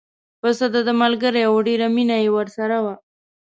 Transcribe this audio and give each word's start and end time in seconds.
پسه 0.41 0.65
دده 0.73 0.93
ملګری 1.03 1.43
و 1.47 1.65
ډېره 1.67 1.87
مینه 1.95 2.17
یې 2.23 2.29
ورسره 2.37 2.77
وه. 2.83 2.95